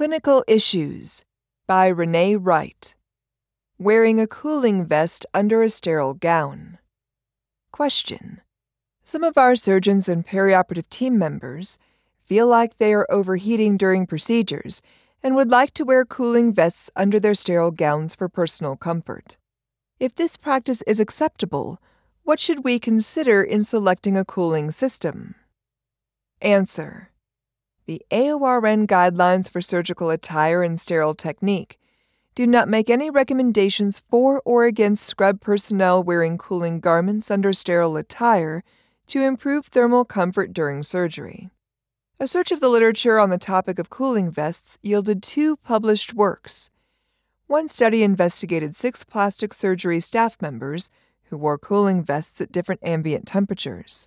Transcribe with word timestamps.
Clinical 0.00 0.42
Issues 0.48 1.26
by 1.66 1.88
Renee 1.88 2.34
Wright. 2.34 2.94
Wearing 3.76 4.18
a 4.18 4.26
cooling 4.26 4.86
vest 4.86 5.26
under 5.34 5.62
a 5.62 5.68
sterile 5.68 6.14
gown. 6.14 6.78
Question 7.70 8.40
Some 9.02 9.22
of 9.22 9.36
our 9.36 9.54
surgeons 9.54 10.08
and 10.08 10.26
perioperative 10.26 10.88
team 10.88 11.18
members 11.18 11.76
feel 12.24 12.46
like 12.46 12.78
they 12.78 12.94
are 12.94 13.06
overheating 13.10 13.76
during 13.76 14.06
procedures 14.06 14.80
and 15.22 15.34
would 15.34 15.50
like 15.50 15.74
to 15.74 15.84
wear 15.84 16.06
cooling 16.06 16.54
vests 16.54 16.88
under 16.96 17.20
their 17.20 17.34
sterile 17.34 17.70
gowns 17.70 18.14
for 18.14 18.26
personal 18.26 18.76
comfort. 18.76 19.36
If 19.98 20.14
this 20.14 20.38
practice 20.38 20.80
is 20.86 20.98
acceptable, 20.98 21.78
what 22.22 22.40
should 22.40 22.64
we 22.64 22.78
consider 22.78 23.42
in 23.42 23.64
selecting 23.64 24.16
a 24.16 24.24
cooling 24.24 24.70
system? 24.70 25.34
Answer 26.40 27.10
the 27.90 28.06
AORN 28.12 28.86
guidelines 28.86 29.50
for 29.50 29.60
surgical 29.60 30.10
attire 30.10 30.62
and 30.62 30.78
sterile 30.80 31.12
technique 31.12 31.76
do 32.36 32.46
not 32.46 32.68
make 32.68 32.88
any 32.88 33.10
recommendations 33.10 34.00
for 34.08 34.40
or 34.44 34.64
against 34.64 35.04
scrub 35.04 35.40
personnel 35.40 36.00
wearing 36.00 36.38
cooling 36.38 36.78
garments 36.78 37.32
under 37.32 37.52
sterile 37.52 37.96
attire 37.96 38.62
to 39.08 39.20
improve 39.22 39.66
thermal 39.66 40.04
comfort 40.04 40.52
during 40.52 40.84
surgery. 40.84 41.50
A 42.20 42.28
search 42.28 42.52
of 42.52 42.60
the 42.60 42.68
literature 42.68 43.18
on 43.18 43.30
the 43.30 43.38
topic 43.38 43.80
of 43.80 43.90
cooling 43.90 44.30
vests 44.30 44.78
yielded 44.82 45.20
two 45.20 45.56
published 45.56 46.14
works. 46.14 46.70
One 47.48 47.66
study 47.66 48.04
investigated 48.04 48.76
six 48.76 49.02
plastic 49.02 49.52
surgery 49.52 49.98
staff 49.98 50.40
members 50.40 50.90
who 51.24 51.36
wore 51.36 51.58
cooling 51.58 52.04
vests 52.04 52.40
at 52.40 52.52
different 52.52 52.82
ambient 52.84 53.26
temperatures. 53.26 54.06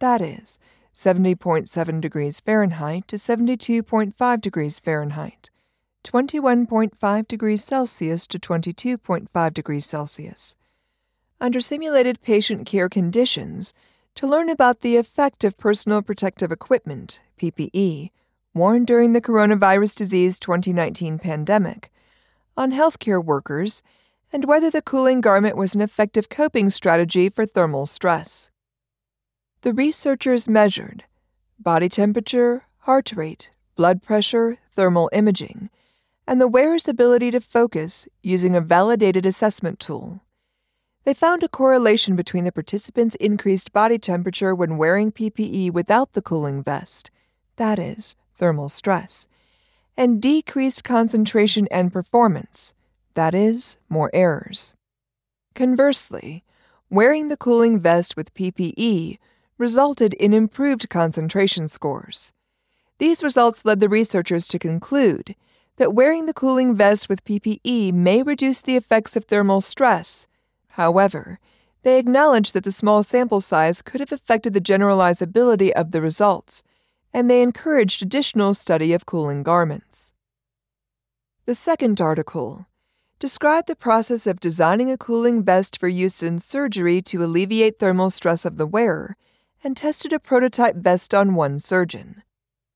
That 0.00 0.20
is, 0.20 0.58
70.7 0.94 2.00
degrees 2.00 2.40
Fahrenheit 2.40 3.08
to 3.08 3.16
72.5 3.16 4.40
degrees 4.40 4.78
Fahrenheit, 4.78 5.50
21.5 6.04 7.28
degrees 7.28 7.64
Celsius 7.64 8.26
to 8.26 8.38
22.5 8.38 9.54
degrees 9.54 9.86
Celsius. 9.86 10.56
Under 11.40 11.60
simulated 11.60 12.20
patient 12.22 12.66
care 12.66 12.88
conditions, 12.88 13.72
to 14.14 14.26
learn 14.26 14.50
about 14.50 14.80
the 14.80 14.96
effect 14.96 15.42
of 15.44 15.56
personal 15.56 16.02
protective 16.02 16.52
equipment, 16.52 17.20
PPE, 17.40 18.10
worn 18.54 18.84
during 18.84 19.14
the 19.14 19.20
coronavirus 19.22 19.96
disease 19.96 20.38
2019 20.38 21.18
pandemic, 21.18 21.90
on 22.56 22.70
healthcare 22.72 23.24
workers, 23.24 23.82
and 24.30 24.44
whether 24.44 24.70
the 24.70 24.82
cooling 24.82 25.20
garment 25.20 25.56
was 25.56 25.74
an 25.74 25.80
effective 25.80 26.28
coping 26.28 26.68
strategy 26.68 27.30
for 27.30 27.46
thermal 27.46 27.86
stress. 27.86 28.50
The 29.62 29.72
researchers 29.72 30.48
measured 30.48 31.04
body 31.56 31.88
temperature, 31.88 32.64
heart 32.78 33.12
rate, 33.12 33.52
blood 33.76 34.02
pressure, 34.02 34.58
thermal 34.74 35.08
imaging, 35.12 35.70
and 36.26 36.40
the 36.40 36.48
wearer's 36.48 36.88
ability 36.88 37.30
to 37.30 37.40
focus 37.40 38.08
using 38.24 38.56
a 38.56 38.60
validated 38.60 39.24
assessment 39.24 39.78
tool. 39.78 40.20
They 41.04 41.14
found 41.14 41.44
a 41.44 41.48
correlation 41.48 42.16
between 42.16 42.42
the 42.42 42.50
participants' 42.50 43.14
increased 43.20 43.72
body 43.72 44.00
temperature 44.00 44.52
when 44.52 44.78
wearing 44.78 45.12
PPE 45.12 45.70
without 45.70 46.14
the 46.14 46.22
cooling 46.22 46.64
vest, 46.64 47.12
that 47.54 47.78
is, 47.78 48.16
thermal 48.34 48.68
stress, 48.68 49.28
and 49.96 50.20
decreased 50.20 50.82
concentration 50.82 51.68
and 51.70 51.92
performance, 51.92 52.74
that 53.14 53.32
is, 53.32 53.78
more 53.88 54.10
errors. 54.12 54.74
Conversely, 55.54 56.42
wearing 56.90 57.28
the 57.28 57.36
cooling 57.36 57.78
vest 57.78 58.16
with 58.16 58.34
PPE 58.34 59.18
resulted 59.62 60.12
in 60.14 60.32
improved 60.34 60.88
concentration 60.90 61.68
scores. 61.68 62.32
These 62.98 63.22
results 63.22 63.64
led 63.64 63.78
the 63.78 63.88
researchers 63.88 64.48
to 64.48 64.58
conclude 64.58 65.36
that 65.76 65.94
wearing 65.94 66.26
the 66.26 66.34
cooling 66.34 66.74
vest 66.74 67.08
with 67.08 67.24
PPE 67.24 67.92
may 67.92 68.24
reduce 68.24 68.60
the 68.60 68.74
effects 68.74 69.14
of 69.14 69.24
thermal 69.24 69.60
stress. 69.60 70.26
However, 70.70 71.38
they 71.84 71.96
acknowledged 71.96 72.54
that 72.54 72.64
the 72.64 72.72
small 72.72 73.04
sample 73.04 73.40
size 73.40 73.82
could 73.82 74.00
have 74.00 74.10
affected 74.10 74.52
the 74.52 74.60
generalizability 74.60 75.70
of 75.70 75.92
the 75.92 76.02
results, 76.02 76.64
and 77.12 77.30
they 77.30 77.40
encouraged 77.40 78.02
additional 78.02 78.54
study 78.54 78.92
of 78.92 79.06
cooling 79.06 79.44
garments. 79.44 80.12
The 81.46 81.54
second 81.54 82.00
article 82.00 82.66
described 83.20 83.68
the 83.68 83.76
process 83.76 84.26
of 84.26 84.40
designing 84.40 84.90
a 84.90 84.98
cooling 84.98 85.44
vest 85.44 85.78
for 85.78 85.86
use 85.86 86.20
in 86.20 86.40
surgery 86.40 87.00
to 87.02 87.22
alleviate 87.22 87.78
thermal 87.78 88.10
stress 88.10 88.44
of 88.44 88.56
the 88.56 88.66
wearer 88.66 89.16
and 89.64 89.76
tested 89.76 90.12
a 90.12 90.18
prototype 90.18 90.76
vest 90.76 91.14
on 91.14 91.34
one 91.34 91.58
surgeon. 91.58 92.22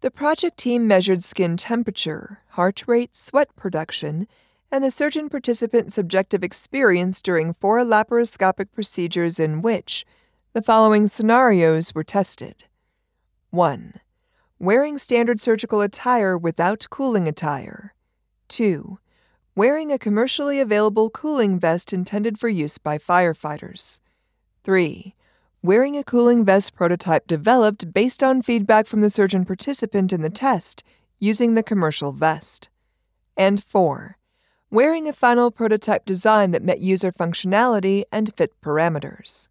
The 0.00 0.10
project 0.10 0.58
team 0.58 0.86
measured 0.86 1.24
skin 1.24 1.56
temperature, 1.56 2.40
heart 2.50 2.84
rate, 2.86 3.16
sweat 3.16 3.54
production, 3.56 4.28
and 4.70 4.84
the 4.84 4.90
surgeon 4.90 5.28
participant's 5.28 5.94
subjective 5.94 6.44
experience 6.44 7.20
during 7.20 7.52
four 7.54 7.80
laparoscopic 7.80 8.70
procedures 8.72 9.40
in 9.40 9.62
which 9.62 10.04
the 10.52 10.62
following 10.62 11.08
scenarios 11.08 11.94
were 11.94 12.04
tested 12.04 12.64
1. 13.50 13.94
Wearing 14.58 14.98
standard 14.98 15.40
surgical 15.40 15.80
attire 15.80 16.36
without 16.36 16.86
cooling 16.90 17.26
attire. 17.26 17.94
2. 18.48 18.98
Wearing 19.54 19.90
a 19.90 19.98
commercially 19.98 20.60
available 20.60 21.10
cooling 21.10 21.58
vest 21.58 21.92
intended 21.92 22.38
for 22.38 22.48
use 22.48 22.78
by 22.78 22.98
firefighters. 22.98 24.00
3 24.64 25.14
wearing 25.62 25.96
a 25.96 26.04
cooling 26.04 26.44
vest 26.44 26.74
prototype 26.74 27.26
developed 27.26 27.92
based 27.92 28.22
on 28.22 28.42
feedback 28.42 28.86
from 28.86 29.00
the 29.00 29.10
surgeon 29.10 29.44
participant 29.44 30.12
in 30.12 30.22
the 30.22 30.30
test 30.30 30.84
using 31.18 31.54
the 31.54 31.62
commercial 31.62 32.12
vest. 32.12 32.68
And 33.36 33.62
4. 33.62 34.18
Wearing 34.70 35.08
a 35.08 35.12
final 35.12 35.50
prototype 35.50 36.04
design 36.04 36.52
that 36.52 36.62
met 36.62 36.80
user 36.80 37.10
functionality 37.10 38.04
and 38.12 38.34
fit 38.36 38.52
parameters. 38.60 39.48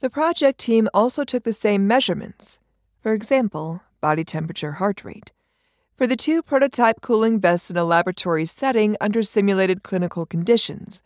The 0.00 0.10
project 0.10 0.58
team 0.58 0.88
also 0.92 1.24
took 1.24 1.44
the 1.44 1.52
same 1.52 1.86
measurements, 1.86 2.58
for 3.00 3.12
example, 3.12 3.82
body 4.00 4.24
temperature, 4.24 4.72
heart 4.72 5.04
rate, 5.04 5.32
for 5.96 6.06
the 6.06 6.16
two 6.16 6.42
prototype 6.42 7.00
cooling 7.00 7.40
vests 7.40 7.70
in 7.70 7.76
a 7.76 7.84
laboratory 7.84 8.44
setting 8.44 8.96
under 9.00 9.22
simulated 9.22 9.82
clinical 9.82 10.26
conditions 10.26 11.00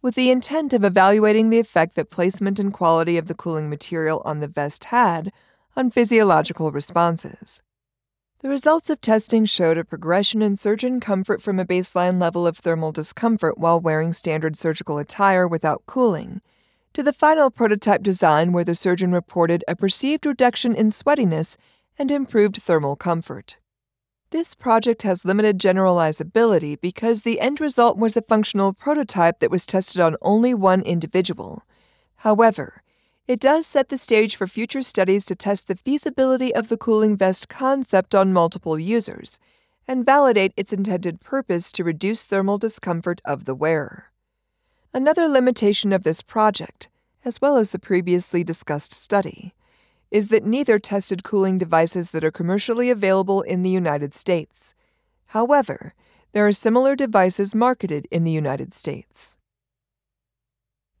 with 0.00 0.14
the 0.14 0.30
intent 0.30 0.72
of 0.72 0.84
evaluating 0.84 1.50
the 1.50 1.58
effect 1.58 1.94
that 1.96 2.10
placement 2.10 2.58
and 2.58 2.72
quality 2.72 3.18
of 3.18 3.26
the 3.26 3.34
cooling 3.34 3.68
material 3.68 4.22
on 4.24 4.40
the 4.40 4.48
vest 4.48 4.84
had 4.84 5.32
on 5.76 5.90
physiological 5.90 6.70
responses. 6.70 7.62
The 8.40 8.48
results 8.48 8.88
of 8.88 9.00
testing 9.00 9.46
showed 9.46 9.78
a 9.78 9.84
progression 9.84 10.42
in 10.42 10.54
surgeon 10.54 11.00
comfort 11.00 11.42
from 11.42 11.58
a 11.58 11.64
baseline 11.64 12.20
level 12.20 12.46
of 12.46 12.58
thermal 12.58 12.92
discomfort 12.92 13.58
while 13.58 13.80
wearing 13.80 14.12
standard 14.12 14.56
surgical 14.56 14.98
attire 14.98 15.48
without 15.48 15.86
cooling, 15.86 16.40
to 16.92 17.02
the 17.02 17.12
final 17.12 17.50
prototype 17.50 18.02
design 18.02 18.52
where 18.52 18.64
the 18.64 18.76
surgeon 18.76 19.10
reported 19.12 19.64
a 19.66 19.74
perceived 19.74 20.24
reduction 20.24 20.74
in 20.74 20.86
sweatiness 20.86 21.56
and 21.98 22.12
improved 22.12 22.62
thermal 22.62 22.94
comfort. 22.94 23.56
This 24.30 24.54
project 24.54 25.02
has 25.02 25.24
limited 25.24 25.58
generalizability 25.58 26.78
because 26.78 27.22
the 27.22 27.40
end 27.40 27.62
result 27.62 27.96
was 27.96 28.14
a 28.14 28.20
functional 28.20 28.74
prototype 28.74 29.40
that 29.40 29.50
was 29.50 29.64
tested 29.64 30.02
on 30.02 30.16
only 30.20 30.52
one 30.52 30.82
individual. 30.82 31.62
However, 32.16 32.82
it 33.26 33.40
does 33.40 33.66
set 33.66 33.88
the 33.88 33.96
stage 33.96 34.36
for 34.36 34.46
future 34.46 34.82
studies 34.82 35.24
to 35.26 35.34
test 35.34 35.66
the 35.66 35.76
feasibility 35.76 36.54
of 36.54 36.68
the 36.68 36.76
cooling 36.76 37.16
vest 37.16 37.48
concept 37.48 38.14
on 38.14 38.34
multiple 38.34 38.78
users 38.78 39.38
and 39.86 40.04
validate 40.04 40.52
its 40.58 40.74
intended 40.74 41.20
purpose 41.20 41.72
to 41.72 41.82
reduce 41.82 42.26
thermal 42.26 42.58
discomfort 42.58 43.22
of 43.24 43.46
the 43.46 43.54
wearer. 43.54 44.12
Another 44.92 45.26
limitation 45.26 45.90
of 45.90 46.02
this 46.02 46.20
project, 46.20 46.90
as 47.24 47.40
well 47.40 47.56
as 47.56 47.70
the 47.70 47.78
previously 47.78 48.44
discussed 48.44 48.92
study, 48.92 49.54
is 50.10 50.28
that 50.28 50.44
neither 50.44 50.78
tested 50.78 51.22
cooling 51.22 51.58
devices 51.58 52.10
that 52.10 52.24
are 52.24 52.30
commercially 52.30 52.90
available 52.90 53.42
in 53.42 53.62
the 53.62 53.70
United 53.70 54.14
States. 54.14 54.74
However, 55.26 55.94
there 56.32 56.46
are 56.46 56.52
similar 56.52 56.96
devices 56.96 57.54
marketed 57.54 58.06
in 58.10 58.24
the 58.24 58.30
United 58.30 58.72
States. 58.72 59.36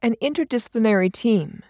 An 0.02 0.14
interdisciplinary 0.22 1.12
team, 1.12 1.62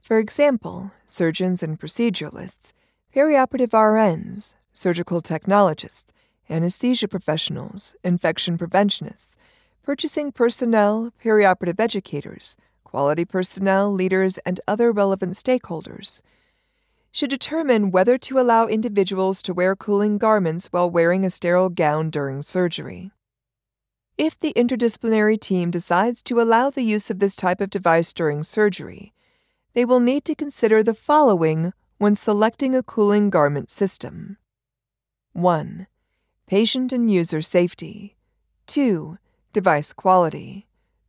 for 0.00 0.18
example, 0.18 0.92
surgeons 1.06 1.62
and 1.62 1.80
proceduralists, 1.80 2.72
perioperative 3.14 3.70
RNs, 3.70 4.54
surgical 4.72 5.22
technologists, 5.22 6.12
anesthesia 6.50 7.08
professionals, 7.08 7.96
infection 8.04 8.58
preventionists, 8.58 9.38
purchasing 9.82 10.30
personnel, 10.30 11.10
perioperative 11.22 11.80
educators, 11.80 12.56
quality 12.84 13.24
personnel, 13.24 13.92
leaders, 13.92 14.38
and 14.38 14.60
other 14.68 14.92
relevant 14.92 15.34
stakeholders 15.34 16.20
should 17.14 17.30
determine 17.30 17.92
whether 17.92 18.18
to 18.18 18.40
allow 18.40 18.66
individuals 18.66 19.40
to 19.40 19.54
wear 19.54 19.76
cooling 19.76 20.18
garments 20.18 20.66
while 20.72 20.90
wearing 20.90 21.24
a 21.24 21.30
sterile 21.30 21.68
gown 21.68 22.10
during 22.10 22.42
surgery. 22.42 23.12
If 24.18 24.36
the 24.40 24.52
interdisciplinary 24.54 25.40
team 25.40 25.70
decides 25.70 26.24
to 26.24 26.40
allow 26.40 26.70
the 26.70 26.82
use 26.82 27.10
of 27.10 27.20
this 27.20 27.36
type 27.36 27.60
of 27.60 27.70
device 27.70 28.12
during 28.12 28.42
surgery, 28.42 29.14
they 29.74 29.84
will 29.84 30.00
need 30.00 30.24
to 30.24 30.34
consider 30.34 30.82
the 30.82 30.92
following 30.92 31.72
when 31.98 32.16
selecting 32.16 32.74
a 32.74 32.82
cooling 32.82 33.30
garment 33.30 33.70
system 33.70 34.36
1. 35.34 35.86
Patient 36.48 36.92
and 36.92 37.12
user 37.12 37.42
safety. 37.42 38.16
2. 38.66 39.18
Device 39.52 39.92
quality. 39.92 40.66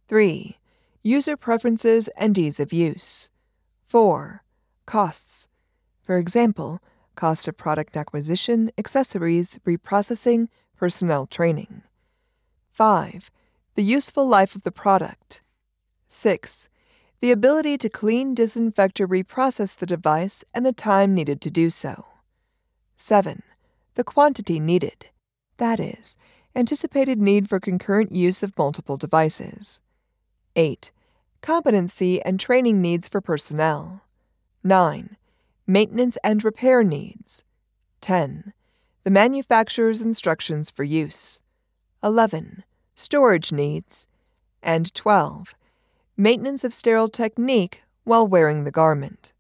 3. 0.08 0.58
User 1.02 1.36
preferences 1.36 2.10
and 2.16 2.38
ease 2.38 2.60
of 2.60 2.72
use. 2.72 3.32
4. 3.88 4.44
Costs. 4.86 5.48
For 6.06 6.18
example, 6.18 6.82
cost 7.16 7.48
of 7.48 7.58
product 7.58 7.98
acquisition, 7.98 8.70
accessories, 8.78 9.60
reprocessing, 9.66 10.48
personnel 10.78 11.26
training. 11.26 11.82
5. 12.72 13.32
The 13.74 13.84
useful 13.84 14.28
life 14.28 14.56
of 14.56 14.62
the 14.64 14.72
product. 14.72 15.42
6. 16.08 16.70
The 17.22 17.32
ability 17.32 17.78
to 17.80 17.90
clean, 17.90 18.36
disinfect, 18.36 19.02
or 19.02 19.08
reprocess 19.08 19.76
the 19.76 19.86
device 19.86 20.44
and 20.54 20.66
the 20.66 20.74
time 20.74 21.16
needed 21.16 21.42
to 21.42 21.50
do 21.50 21.70
so. 21.70 22.06
7. 22.96 23.42
The 23.96 24.04
quantity 24.04 24.60
needed. 24.60 25.08
That 25.58 25.80
is, 25.80 26.18
anticipated 26.56 27.20
need 27.20 27.50
for 27.50 27.60
concurrent 27.60 28.12
use 28.12 28.44
of 28.44 28.58
multiple 28.58 28.98
devices. 28.98 29.82
8. 30.56 30.92
Competency 31.42 32.22
and 32.22 32.40
training 32.40 32.82
needs 32.82 33.08
for 33.08 33.22
personnel. 33.22 34.02
9. 34.64 35.18
Maintenance 35.68 36.16
and 36.24 36.44
repair 36.44 36.84
needs. 36.84 37.44
10. 38.02 38.54
The 39.04 39.10
manufacturer's 39.10 40.00
instructions 40.00 40.70
for 40.70 40.84
use. 40.84 41.42
11. 42.04 42.64
Storage 42.94 43.52
needs. 43.52 44.08
And 44.62 44.94
12. 44.94 45.56
Maintenance 46.16 46.64
of 46.64 46.72
sterile 46.72 47.10
technique 47.10 47.82
while 48.04 48.28
wearing 48.28 48.64
the 48.64 48.70
garment. 48.72 49.34